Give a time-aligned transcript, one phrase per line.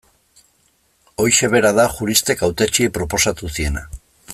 [1.19, 3.89] Horixe bera da juristek hautetsiei proposatu ziena.